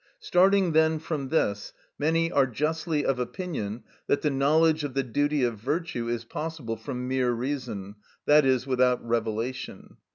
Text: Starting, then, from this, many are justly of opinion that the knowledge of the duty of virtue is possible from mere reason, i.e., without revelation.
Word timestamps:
Starting, 0.17 0.71
then, 0.71 0.97
from 0.97 1.29
this, 1.29 1.73
many 1.99 2.31
are 2.31 2.47
justly 2.47 3.05
of 3.05 3.19
opinion 3.19 3.83
that 4.07 4.23
the 4.23 4.31
knowledge 4.31 4.83
of 4.83 4.95
the 4.95 5.03
duty 5.03 5.43
of 5.43 5.59
virtue 5.59 6.07
is 6.07 6.25
possible 6.25 6.75
from 6.75 7.07
mere 7.07 7.29
reason, 7.31 7.93
i.e., 8.27 8.59
without 8.65 9.07
revelation. 9.07 9.97